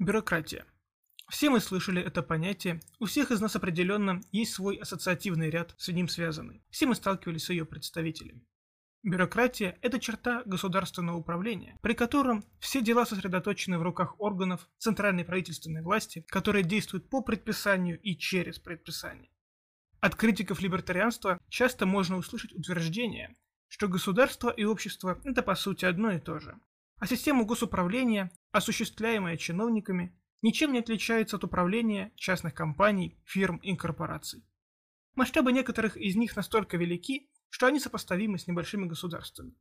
[0.00, 0.64] Бюрократия.
[1.28, 5.88] Все мы слышали это понятие, у всех из нас определенно есть свой ассоциативный ряд, с
[5.88, 6.64] ним связанный.
[6.70, 8.46] Все мы сталкивались с ее представителями.
[9.02, 15.82] Бюрократия– это черта государственного управления, при котором все дела сосредоточены в руках органов центральной правительственной
[15.82, 19.30] власти, которые действуют по предписанию и через предписание.
[20.00, 23.36] От критиков либертарианства часто можно услышать утверждение,
[23.68, 26.58] что государство и общество– это по сути одно и то же.
[27.00, 34.44] А система госуправления, осуществляемая чиновниками, ничем не отличается от управления частных компаний, фирм и корпораций.
[35.14, 39.54] Масштабы некоторых из них настолько велики, что они сопоставимы с небольшими государствами.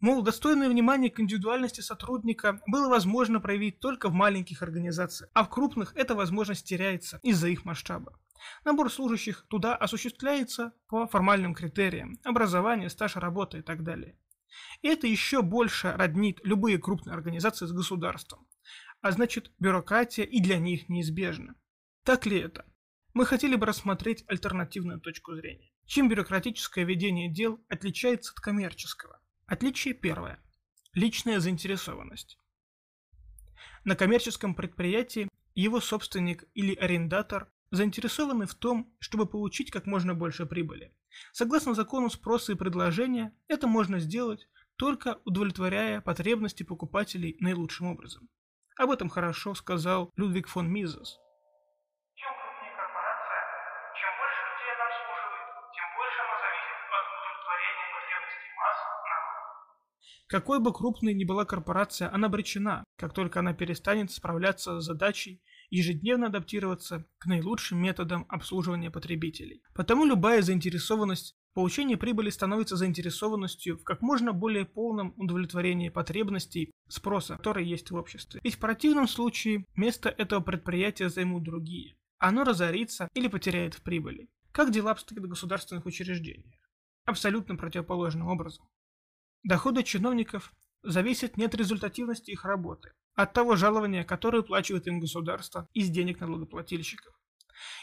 [0.00, 5.50] Мол, достойное внимание к индивидуальности сотрудника было возможно проявить только в маленьких организациях, а в
[5.50, 8.18] крупных эта возможность теряется из-за их масштаба.
[8.64, 14.18] Набор служащих туда осуществляется по формальным критериям– образование, стаж работы и так далее.
[14.82, 18.46] Это еще больше роднит любые крупные организации с государством.
[19.00, 21.54] А значит, бюрократия и для них неизбежна.
[22.04, 22.64] Так ли это?
[23.12, 25.70] Мы хотели бы рассмотреть альтернативную точку зрения.
[25.86, 29.20] Чем бюрократическое ведение дел отличается от коммерческого?
[29.46, 30.42] Отличие первое.
[30.94, 32.38] Личная заинтересованность.
[33.84, 40.46] На коммерческом предприятии его собственник или арендатор заинтересованы в том, чтобы получить как можно больше
[40.46, 40.94] прибыли.
[41.32, 48.28] Согласно закону спроса и предложения, это можно сделать только удовлетворяя потребности покупателей наилучшим образом.
[48.76, 51.20] Об этом хорошо сказал Людвиг фон Мизес.
[52.14, 53.40] Чем крупнее корпорация,
[53.94, 59.62] чем больше людей она обслуживает, тем больше она зависит от удовлетворения потребностей масс народа.
[60.26, 65.40] Какой бы крупной ни была корпорация, она обречена, как только она перестанет справляться с задачей
[65.76, 69.62] ежедневно адаптироваться к наилучшим методам обслуживания потребителей.
[69.74, 77.36] Потому любая заинтересованность Получение прибыли становится заинтересованностью в как можно более полном удовлетворении потребностей спроса,
[77.36, 78.40] который есть в обществе.
[78.42, 81.94] Ведь в противном случае место этого предприятия займут другие.
[82.18, 84.28] Оно разорится или потеряет в прибыли.
[84.50, 86.56] Как дела обстоят в государственных учреждениях?
[87.04, 88.66] Абсолютно противоположным образом.
[89.44, 90.52] Доходы чиновников
[90.82, 96.20] зависят не от результативности их работы, от того жалования, которое уплачивает им государство из денег
[96.20, 97.14] налогоплательщиков.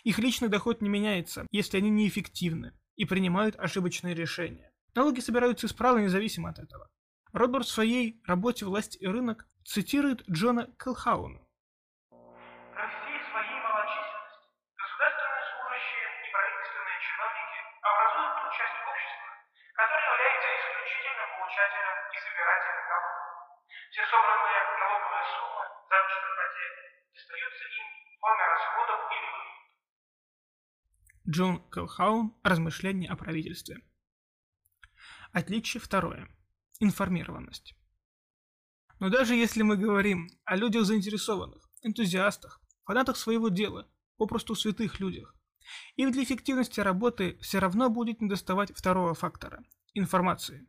[0.03, 4.71] Их личный доход не меняется, если они неэффективны и принимают ошибочные решения.
[4.93, 6.89] Налоги собираются исправно независимо от этого.
[7.31, 11.39] Роберт в своей работе «Власть и рынок» цитирует Джона Келхауна.
[11.39, 19.31] При всей своей малочисленности государственные служащие и правительственные чиновники образуют ту часть общества,
[19.79, 23.30] которая является исключительным получателем и собирателем налогов.
[23.91, 26.75] Все собранные налоговые суммы за год потерь
[27.13, 29.31] достаются им в форме расходов или.
[31.31, 33.81] Джон Келхаун «Размышления о правительстве».
[35.33, 36.27] Отличие второе.
[36.79, 37.75] Информированность.
[38.99, 45.35] Но даже если мы говорим о людях заинтересованных, энтузиастах, фанатах своего дела, попросту святых людях,
[45.95, 49.63] им для эффективности работы все равно будет недоставать второго фактора–
[49.93, 50.67] информации.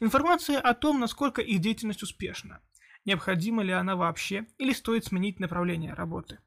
[0.00, 2.60] Информация о том, насколько их деятельность успешна,
[3.04, 6.38] необходима ли она вообще или стоит сменить направление работы.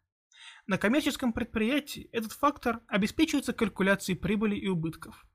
[0.67, 5.25] На коммерческом предприятии этот фактор обеспечивается калькуляцией прибыли и убытков,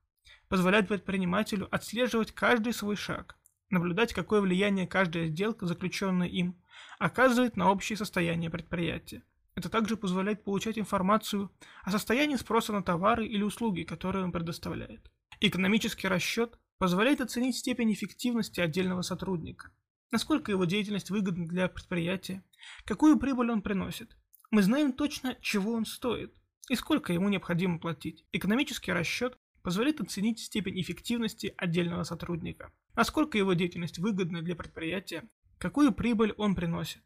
[0.47, 3.37] позволяет предпринимателю отслеживать каждый свой шаг,
[3.69, 6.61] наблюдать, какое влияние каждая сделка, заключенная им,
[6.99, 9.23] оказывает на общее состояние предприятия.
[9.55, 11.51] Это также позволяет получать информацию
[11.83, 15.11] о состоянии спроса на товары или услуги, которые он предоставляет.
[15.39, 19.71] Экономический расчет позволяет оценить степень эффективности отдельного сотрудника,
[20.11, 22.43] насколько его деятельность выгодна для предприятия,
[22.85, 24.15] какую прибыль он приносит,
[24.51, 26.33] мы знаем точно, чего он стоит
[26.69, 28.25] и сколько ему необходимо платить.
[28.31, 35.27] Экономический расчет позволяет оценить степень эффективности отдельного сотрудника, насколько его деятельность выгодна для предприятия,
[35.57, 37.01] какую прибыль он приносит.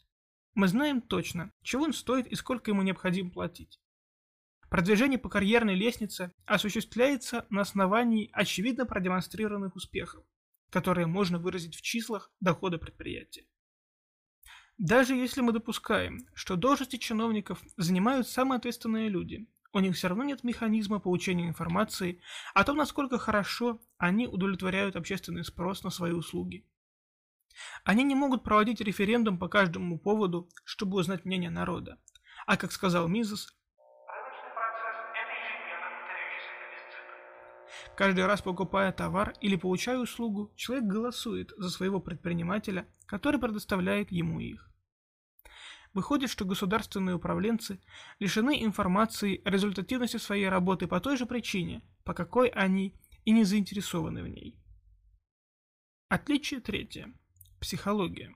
[0.54, 3.80] Мы знаем точно, чего он стоит и сколько ему необходимо платить.
[4.72, 10.24] Продвижение по карьерной лестнице осуществляется на основании очевидно продемонстрированных успехов,
[10.70, 13.46] которые можно выразить в числах дохода предприятия.
[14.78, 20.24] Даже если мы допускаем, что должности чиновников занимают самые ответственные люди, у них все равно
[20.24, 22.22] нет механизма получения информации
[22.54, 26.66] о том, насколько хорошо они удовлетворяют общественный спрос на свои услуги.
[27.84, 32.00] Они не могут проводить референдум по каждому поводу, чтобы узнать мнение народа.
[32.48, 33.54] А как сказал Мизес,
[37.96, 44.40] каждый раз покупая товар или получая услугу, человек голосует за своего предпринимателя, который предоставляет ему
[44.40, 44.72] их.
[45.94, 47.82] Выходит, что государственные управленцы
[48.20, 52.96] лишены информации о результативности своей работы по той же причине, по какой они
[53.26, 54.58] и не заинтересованы в ней.
[56.08, 57.14] Отличие третье.
[57.60, 58.36] Психология.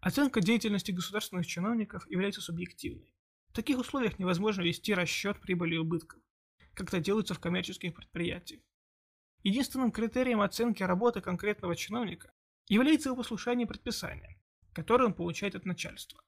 [0.00, 3.14] Оценка деятельности государственных чиновников является субъективной.
[3.48, 6.20] В таких условиях невозможно вести расчет прибыли и убытков,
[6.74, 8.62] как это делается в коммерческих предприятиях.
[9.42, 12.32] Единственным критерием оценки работы конкретного чиновника
[12.68, 14.40] является его послушание предписаниям,
[14.72, 16.22] которые он получает от начальства.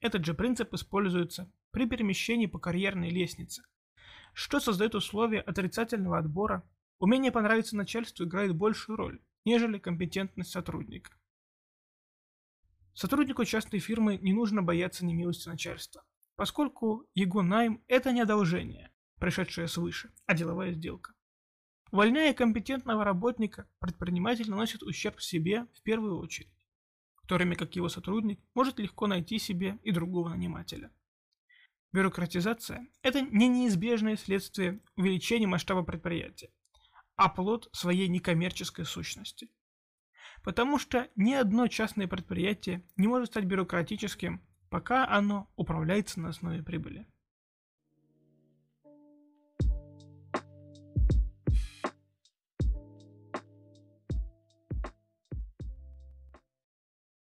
[0.00, 3.62] Этот же принцип используется при перемещении по карьерной лестнице,
[4.34, 6.68] что создает условия отрицательного отбора.
[6.98, 11.12] Умение понравиться начальству играет большую роль, нежели компетентность сотрудника.
[12.92, 16.04] Сотруднику частной фирмы не нужно бояться немилости начальства,
[16.36, 21.14] поскольку его найм– это не одолжение, пришедшее свыше, а деловая сделка.
[21.92, 26.66] Увольняя компетентного работника, предприниматель наносит ущерб себе в первую очередь,
[27.22, 30.90] в то время как его сотрудник может легко найти себе и другого нанимателя.
[31.92, 36.50] Бюрократизация– это не неизбежное следствие увеличения масштаба предприятия,
[37.14, 39.48] а плод своей некоммерческой сущности–
[40.42, 46.62] Потому что ни одно частное предприятие не может стать бюрократическим, пока оно управляется на основе
[46.62, 47.06] прибыли.